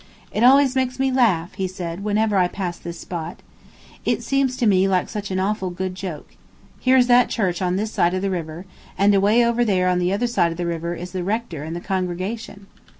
[0.31, 3.41] "It always makes me laugh," he said, "whenever I pass this spot.
[4.03, 6.29] It seems to me like such an awful good joke.
[6.79, 8.65] Here's that church on this side of the river,
[8.97, 11.75] and away over there on the other side of the river is the rector and
[11.75, 12.65] the congregation."